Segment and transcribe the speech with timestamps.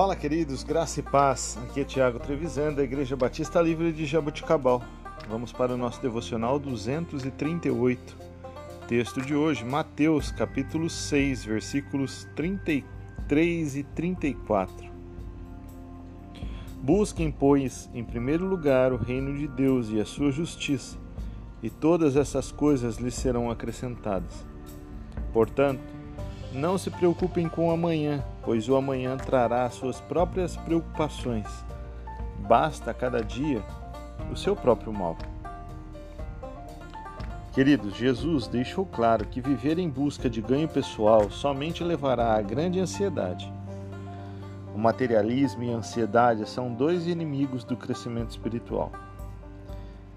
[0.00, 1.58] Fala, queridos, graça e paz.
[1.62, 4.82] Aqui é Tiago Trevisan, da Igreja Batista Livre de Jaboticabal.
[5.28, 8.16] Vamos para o nosso devocional 238.
[8.88, 14.90] Texto de hoje, Mateus, capítulo 6, versículos 33 e 34.
[16.80, 20.96] Busquem, pois, em primeiro lugar o reino de Deus e a sua justiça,
[21.62, 24.46] e todas essas coisas lhes serão acrescentadas.
[25.30, 25.99] Portanto,
[26.52, 31.46] não se preocupem com amanhã, pois o amanhã trará suas próprias preocupações.
[32.40, 33.62] Basta cada dia
[34.32, 35.16] o seu próprio mal.
[37.52, 42.80] Queridos, Jesus deixou claro que viver em busca de ganho pessoal somente levará a grande
[42.80, 43.52] ansiedade.
[44.74, 48.92] O materialismo e a ansiedade são dois inimigos do crescimento espiritual.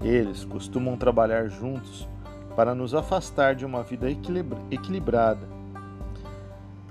[0.00, 2.06] Eles costumam trabalhar juntos
[2.54, 4.08] para nos afastar de uma vida
[4.70, 5.61] equilibrada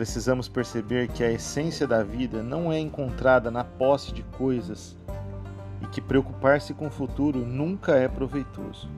[0.00, 4.96] Precisamos perceber que a essência da vida não é encontrada na posse de coisas
[5.82, 8.88] e que preocupar-se com o futuro nunca é proveitoso.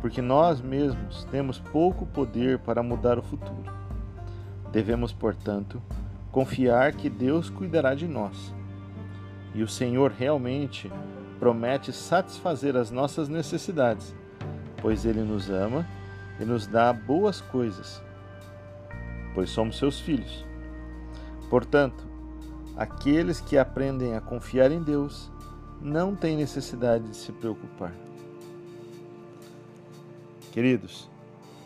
[0.00, 3.74] Porque nós mesmos temos pouco poder para mudar o futuro.
[4.70, 5.82] Devemos, portanto,
[6.30, 8.54] confiar que Deus cuidará de nós.
[9.52, 10.92] E o Senhor realmente
[11.40, 14.14] promete satisfazer as nossas necessidades,
[14.80, 15.84] pois Ele nos ama
[16.38, 18.00] e nos dá boas coisas
[19.34, 20.44] pois somos seus filhos.
[21.48, 22.04] Portanto,
[22.76, 25.30] aqueles que aprendem a confiar em Deus
[25.80, 27.92] não têm necessidade de se preocupar.
[30.52, 31.10] Queridos,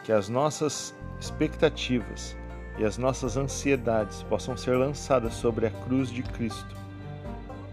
[0.04, 2.36] que as nossas expectativas
[2.78, 6.76] e as nossas ansiedades possam ser lançadas sobre a cruz de Cristo,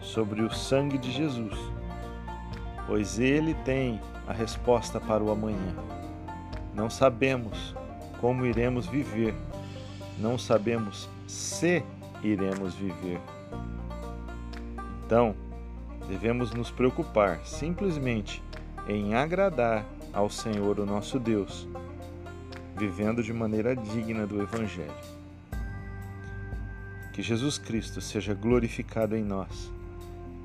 [0.01, 1.57] sobre o sangue de Jesus,
[2.87, 5.75] pois Ele tem a resposta para o amanhã.
[6.73, 7.75] Não sabemos
[8.19, 9.35] como iremos viver
[10.19, 11.83] não sabemos se
[12.23, 13.19] iremos viver.
[15.05, 15.35] Então,
[16.07, 18.41] devemos nos preocupar simplesmente
[18.87, 21.67] em agradar ao Senhor, o nosso Deus,
[22.75, 24.91] vivendo de maneira digna do Evangelho.
[27.13, 29.71] Que Jesus Cristo seja glorificado em nós,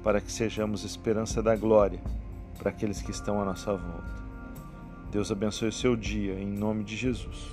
[0.02, 2.00] para que sejamos esperança da glória
[2.58, 4.18] para aqueles que estão à nossa volta.
[5.10, 7.50] Deus abençoe o seu dia, em nome de Jesus.